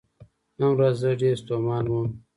نن 0.59 0.71
ورځ 0.75 0.95
زه 1.01 1.09
ډیر 1.21 1.35
ستومان 1.43 1.85
وم. 1.87 2.07